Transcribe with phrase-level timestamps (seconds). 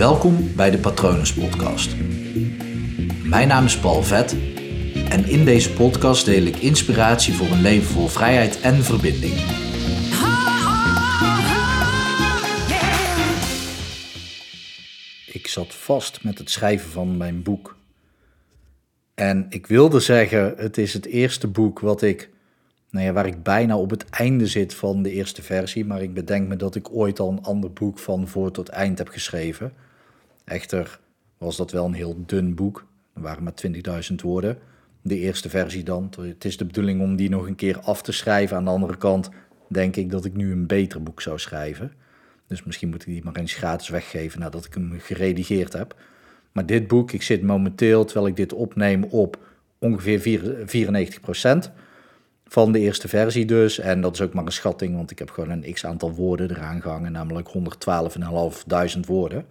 [0.00, 1.96] Welkom bij de Patronus Podcast.
[3.24, 4.36] Mijn naam is Paul Vet
[5.08, 9.32] en in deze podcast deel ik inspiratie voor een leven vol vrijheid en verbinding.
[15.26, 17.76] Ik zat vast met het schrijven van mijn boek.
[19.14, 22.30] En ik wilde zeggen, het is het eerste boek wat ik,
[22.90, 25.84] nou ja, waar ik bijna op het einde zit van de eerste versie.
[25.84, 28.98] Maar ik bedenk me dat ik ooit al een ander boek van voor tot eind
[28.98, 29.72] heb geschreven.
[30.44, 31.00] Echter
[31.38, 32.86] was dat wel een heel dun boek.
[33.14, 33.52] Er waren maar
[34.10, 34.58] 20.000 woorden.
[35.02, 36.12] De eerste versie dan.
[36.20, 38.56] Het is de bedoeling om die nog een keer af te schrijven.
[38.56, 39.30] Aan de andere kant
[39.68, 41.92] denk ik dat ik nu een beter boek zou schrijven.
[42.46, 45.94] Dus misschien moet ik die maar eens gratis weggeven nadat ik hem geredigeerd heb.
[46.52, 49.38] Maar dit boek, ik zit momenteel, terwijl ik dit opneem, op
[49.78, 50.42] ongeveer
[51.68, 51.70] 94%
[52.46, 53.78] van de eerste versie dus.
[53.78, 56.82] En dat is ook maar een schatting, want ik heb gewoon een x-aantal woorden eraan
[56.82, 57.48] gehangen, namelijk
[58.94, 59.46] 112.500 woorden.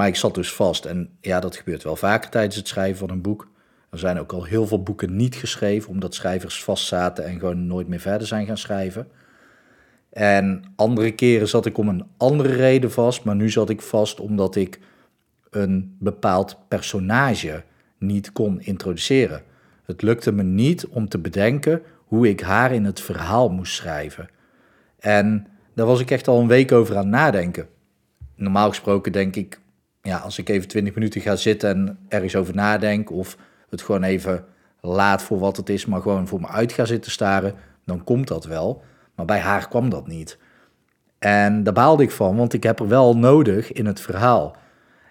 [0.00, 3.10] Maar ik zat dus vast en ja, dat gebeurt wel vaker tijdens het schrijven van
[3.10, 3.48] een boek.
[3.90, 7.88] Er zijn ook al heel veel boeken niet geschreven, omdat schrijvers vastzaten en gewoon nooit
[7.88, 9.08] meer verder zijn gaan schrijven.
[10.10, 14.20] En andere keren zat ik om een andere reden vast, maar nu zat ik vast
[14.20, 14.80] omdat ik
[15.50, 17.62] een bepaald personage
[17.98, 19.42] niet kon introduceren.
[19.84, 24.28] Het lukte me niet om te bedenken hoe ik haar in het verhaal moest schrijven.
[24.98, 27.68] En daar was ik echt al een week over aan nadenken.
[28.34, 29.59] Normaal gesproken denk ik,
[30.02, 33.36] ja, als ik even 20 minuten ga zitten en ergens over nadenk, of
[33.68, 34.44] het gewoon even
[34.80, 38.28] laat voor wat het is, maar gewoon voor me uit ga zitten staren, dan komt
[38.28, 38.82] dat wel.
[39.14, 40.38] Maar bij haar kwam dat niet.
[41.18, 44.56] En daar baalde ik van, want ik heb er wel nodig in het verhaal.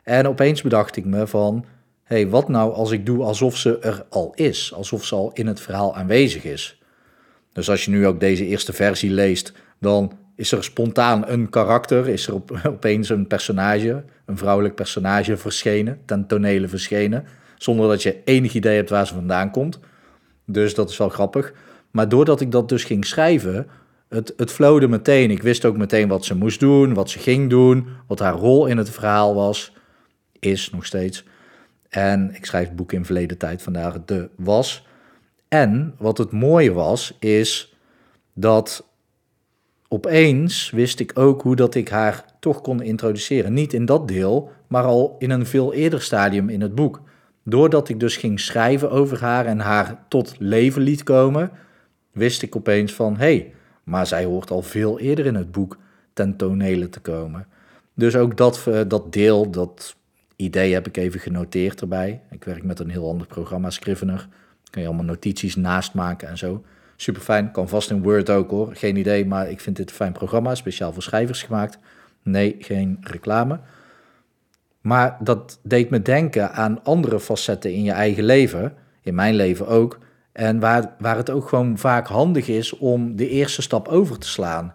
[0.04, 1.66] En opeens bedacht ik me van,
[2.04, 5.32] hé, hey, wat nou als ik doe alsof ze er al is, alsof ze al
[5.34, 6.82] in het verhaal aanwezig is.
[7.54, 12.08] Dus als je nu ook deze eerste versie leest, dan is er spontaan een karakter,
[12.08, 17.26] is er op, opeens een personage, een vrouwelijk personage verschenen, ten tonele verschenen,
[17.58, 19.80] zonder dat je enig idee hebt waar ze vandaan komt.
[20.46, 21.54] Dus dat is wel grappig.
[21.92, 23.68] Maar doordat ik dat dus ging schrijven,
[24.10, 25.32] het, het flowde meteen.
[25.32, 28.66] Ik wist ook meteen wat ze moest doen, wat ze ging doen, wat haar rol
[28.66, 29.74] in het verhaal was,
[30.40, 31.24] is nog steeds.
[31.90, 34.88] En ik schrijf het boek in verleden tijd, vandaar de was.
[35.48, 37.76] En wat het mooie was, is
[38.34, 38.89] dat
[39.90, 43.54] opeens wist ik ook hoe dat ik haar toch kon introduceren.
[43.54, 47.02] Niet in dat deel, maar al in een veel eerder stadium in het boek.
[47.44, 51.52] Doordat ik dus ging schrijven over haar en haar tot leven liet komen,
[52.12, 55.78] wist ik opeens van hé, hey, maar zij hoort al veel eerder in het boek
[56.14, 57.48] ten tonele te komen.
[57.94, 59.96] Dus ook dat, eh, dat deel, dat
[60.36, 62.22] idee heb ik even genoteerd erbij.
[62.32, 64.28] Ik werk met een heel ander programma, Scrivener.
[64.70, 66.64] Kan je allemaal notities naast maken en zo.
[67.02, 68.76] Super fijn, kan vast in Word ook hoor.
[68.76, 71.80] Geen idee, maar ik vind dit een fijn programma, speciaal voor schrijvers gemaakt.
[72.24, 73.60] Nee, geen reclame.
[74.82, 79.68] Maar dat deed me denken aan andere facetten in je eigen leven, in mijn leven
[79.68, 80.00] ook.
[80.32, 84.28] En waar, waar het ook gewoon vaak handig is om de eerste stap over te
[84.28, 84.74] slaan.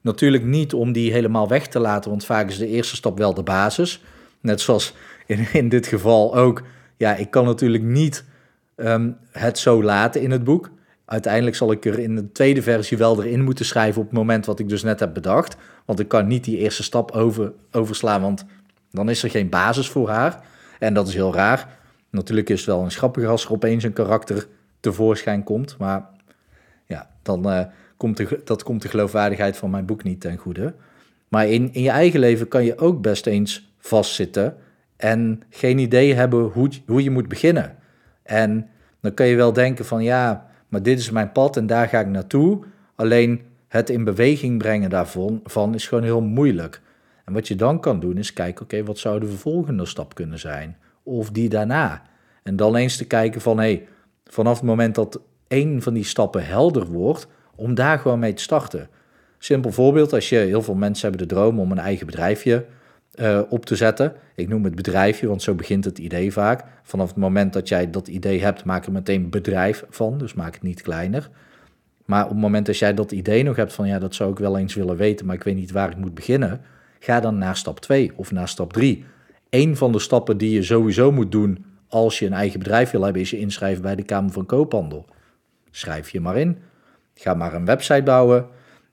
[0.00, 3.34] Natuurlijk niet om die helemaal weg te laten, want vaak is de eerste stap wel
[3.34, 4.02] de basis.
[4.40, 4.94] Net zoals
[5.26, 6.62] in, in dit geval ook.
[6.96, 8.24] Ja, ik kan natuurlijk niet
[8.76, 10.70] um, het zo laten in het boek.
[11.08, 14.46] Uiteindelijk zal ik er in de tweede versie wel erin moeten schrijven op het moment
[14.46, 15.56] wat ik dus net heb bedacht.
[15.84, 18.44] Want ik kan niet die eerste stap over, overslaan, want
[18.90, 20.40] dan is er geen basis voor haar.
[20.78, 21.68] En dat is heel raar.
[22.10, 24.46] Natuurlijk is het wel een grappig als er opeens een karakter
[24.80, 25.76] tevoorschijn komt.
[25.78, 26.06] Maar
[26.86, 27.60] ja, dan uh,
[27.96, 30.74] komt de, dat komt de geloofwaardigheid van mijn boek niet ten goede.
[31.28, 34.56] Maar in, in je eigen leven kan je ook best eens vastzitten
[34.96, 37.76] en geen idee hebben hoe, hoe je moet beginnen.
[38.22, 38.68] En
[39.00, 42.00] dan kan je wel denken van ja, maar dit is mijn pad en daar ga
[42.00, 42.64] ik naartoe.
[42.94, 46.80] Alleen het in beweging brengen daarvan van is gewoon heel moeilijk.
[47.24, 50.38] En wat je dan kan doen is kijken, oké, wat zou de volgende stap kunnen
[50.38, 50.76] zijn?
[51.02, 52.02] Of die daarna.
[52.42, 53.86] En dan eens te kijken van, hé, hey,
[54.24, 58.42] vanaf het moment dat één van die stappen helder wordt, om daar gewoon mee te
[58.42, 58.88] starten.
[59.38, 62.64] Simpel voorbeeld, als je heel veel mensen hebben de droom om een eigen bedrijfje
[63.20, 64.12] uh, op te zetten.
[64.34, 66.64] Ik noem het bedrijfje, want zo begint het idee vaak.
[66.82, 70.54] Vanaf het moment dat jij dat idee hebt, maak er meteen bedrijf van, dus maak
[70.54, 71.30] het niet kleiner.
[72.04, 74.38] Maar op het moment dat jij dat idee nog hebt van ja, dat zou ik
[74.38, 76.60] wel eens willen weten, maar ik weet niet waar ik moet beginnen,
[76.98, 79.04] ga dan naar stap 2 of naar stap 3.
[79.50, 83.02] Een van de stappen die je sowieso moet doen als je een eigen bedrijf wil
[83.02, 85.06] hebben, is je inschrijven bij de Kamer van Koophandel.
[85.70, 86.58] Schrijf je maar in.
[87.14, 88.46] Ga maar een website bouwen.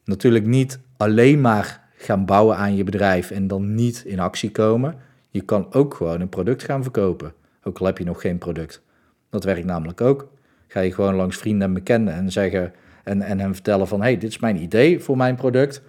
[0.03, 4.95] Natuurlijk niet alleen maar gaan bouwen aan je bedrijf en dan niet in actie komen.
[5.29, 7.33] Je kan ook gewoon een product gaan verkopen,
[7.63, 8.81] ook al heb je nog geen product.
[9.29, 10.27] Dat werkt namelijk ook.
[10.67, 14.17] Ga je gewoon langs vrienden en bekenden en zeggen en, en hem vertellen van hey,
[14.17, 15.81] dit is mijn idee voor mijn product.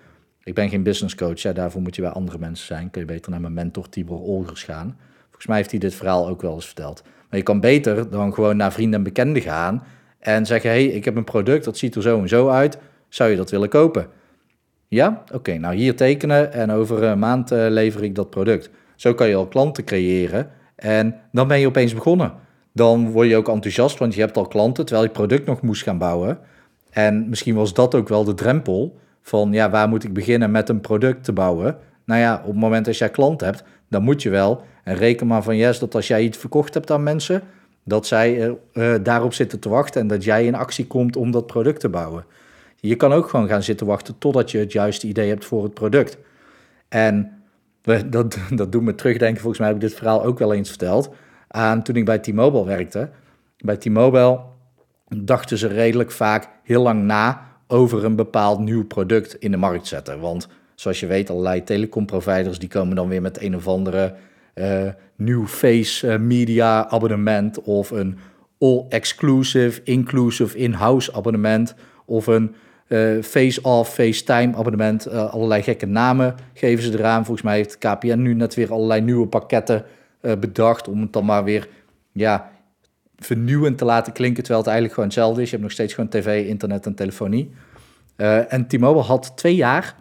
[0.42, 2.90] Ik ben geen business coach, daarvoor moet je bij andere mensen zijn.
[2.90, 4.96] Kun je beter naar mijn mentor Tibor Olgers gaan.
[5.22, 7.02] Volgens mij heeft hij dit verhaal ook wel eens verteld.
[7.02, 9.82] Maar je kan beter dan gewoon naar vrienden en bekenden gaan
[10.18, 12.78] en zeggen: hey, ik heb een product, dat ziet er zo en zo uit.
[13.08, 14.06] Zou je dat willen kopen?
[14.88, 15.22] Ja?
[15.32, 18.70] Oké, nou hier tekenen en over een maand uh, lever ik dat product.
[18.96, 22.32] Zo kan je al klanten creëren en dan ben je opeens begonnen.
[22.72, 25.82] Dan word je ook enthousiast, want je hebt al klanten terwijl je product nog moest
[25.82, 26.38] gaan bouwen.
[26.90, 30.68] En misschien was dat ook wel de drempel van, ja, waar moet ik beginnen met
[30.68, 31.76] een product te bouwen?
[32.04, 34.62] Nou ja, op het moment dat jij klant hebt, dan moet je wel.
[34.84, 37.42] En reken maar van yes, dat als jij iets verkocht hebt aan mensen,
[37.84, 41.46] dat zij uh, daarop zitten te wachten en dat jij in actie komt om dat
[41.46, 42.24] product te bouwen.
[42.80, 45.74] Je kan ook gewoon gaan zitten wachten totdat je het juiste idee hebt voor het
[45.74, 46.18] product.
[46.88, 47.42] En
[48.06, 51.10] dat, dat doet me terugdenken, volgens mij heb ik dit verhaal ook wel eens verteld,
[51.48, 53.10] aan toen ik bij T-Mobile werkte.
[53.58, 54.40] Bij T-Mobile
[55.08, 59.86] dachten ze redelijk vaak heel lang na over een bepaald nieuw product in de markt
[59.86, 60.20] zetten.
[60.20, 64.14] Want zoals je weet, allerlei telecomproviders die komen dan weer met een of andere
[64.54, 68.18] uh, nieuw face uh, media abonnement of een
[68.58, 71.74] all-exclusive, inclusive in-house abonnement
[72.06, 72.54] of een
[72.88, 75.08] uh, face-off, FaceTime abonnement.
[75.08, 77.24] allerlei gekke namen geven ze eraan.
[77.24, 79.84] Volgens mij heeft KPN nu net weer allerlei nieuwe pakketten
[80.20, 81.68] bedacht om het dan maar weer
[82.12, 82.50] ja,
[83.18, 85.46] vernieuwend te laten klinken, terwijl het eigenlijk gewoon hetzelfde is.
[85.46, 87.50] Je hebt nog steeds gewoon tv, internet en telefonie.
[88.48, 89.94] en T-Mobile had twee jaar,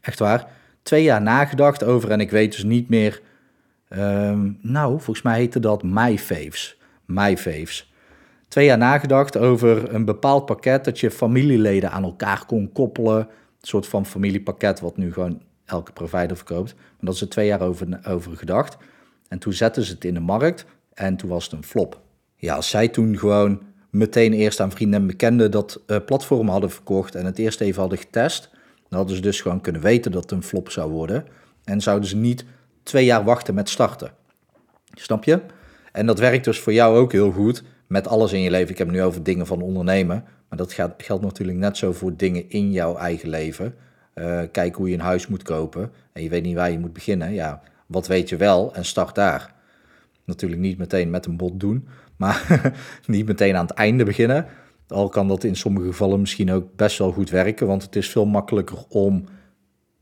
[0.00, 0.46] echt waar,
[0.82, 3.20] twee jaar nagedacht over, en ik weet dus niet meer
[3.98, 6.76] Um, nou, volgens mij heette dat MyFaves.
[7.06, 7.91] MyFaves.
[8.52, 13.18] Twee jaar nagedacht over een bepaald pakket dat je familieleden aan elkaar kon koppelen.
[13.18, 13.26] Een
[13.60, 16.74] soort van familiepakket wat nu gewoon elke provider verkoopt.
[16.74, 18.76] Maar dat is er twee jaar over, over gedacht.
[19.28, 20.64] En toen zetten ze het in de markt
[20.94, 22.00] en toen was het een flop.
[22.36, 26.70] Ja, als zij toen gewoon meteen eerst aan vrienden en bekenden dat uh, platform hadden
[26.70, 28.50] verkocht en het eerst even hadden getest,
[28.88, 31.26] dan hadden ze dus gewoon kunnen weten dat het een flop zou worden.
[31.64, 32.44] En zouden ze niet
[32.82, 34.10] twee jaar wachten met starten.
[34.94, 35.40] Snap je?
[35.92, 38.70] En dat werkt dus voor jou ook heel goed met alles in je leven.
[38.70, 42.16] Ik heb nu over dingen van ondernemen, maar dat gaat, geldt natuurlijk net zo voor
[42.16, 43.74] dingen in jouw eigen leven.
[44.14, 46.92] Uh, kijk hoe je een huis moet kopen en je weet niet waar je moet
[46.92, 47.32] beginnen.
[47.32, 49.54] Ja, wat weet je wel en start daar.
[50.24, 52.60] Natuurlijk niet meteen met een bod doen, maar
[53.06, 54.46] niet meteen aan het einde beginnen.
[54.88, 58.10] Al kan dat in sommige gevallen misschien ook best wel goed werken, want het is
[58.10, 59.24] veel makkelijker om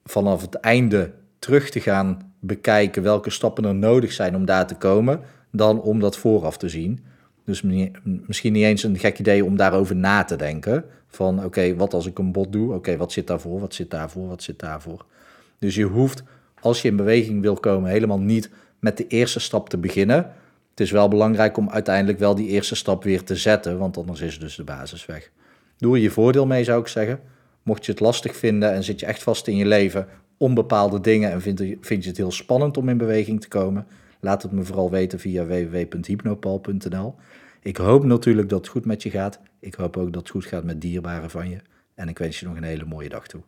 [0.04, 4.74] vanaf het einde terug te gaan bekijken welke stappen er nodig zijn om daar te
[4.74, 5.20] komen,
[5.52, 7.04] dan om dat vooraf te zien.
[7.50, 7.62] Dus
[8.26, 10.84] misschien niet eens een gek idee om daarover na te denken.
[11.08, 12.74] Van oké, wat als ik een bot doe?
[12.74, 13.60] Oké, wat zit daarvoor?
[13.60, 14.28] Wat zit daarvoor?
[14.28, 15.04] Wat zit daarvoor?
[15.58, 16.22] Dus je hoeft,
[16.60, 20.16] als je in beweging wil komen, helemaal niet met de eerste stap te beginnen.
[20.70, 24.20] Het is wel belangrijk om uiteindelijk wel die eerste stap weer te zetten, want anders
[24.20, 25.30] is dus de basis weg.
[25.78, 27.20] Doe er je voordeel mee, zou ik zeggen.
[27.62, 30.06] Mocht je het lastig vinden en zit je echt vast in je leven,
[30.36, 33.86] onbepaalde dingen en vind, vind je het heel spannend om in beweging te komen,
[34.20, 37.14] laat het me vooral weten via www.hypnopal.nl.
[37.62, 39.40] Ik hoop natuurlijk dat het goed met je gaat.
[39.58, 41.58] Ik hoop ook dat het goed gaat met dierbaren van je.
[41.94, 43.42] En ik wens je nog een hele mooie dag toe.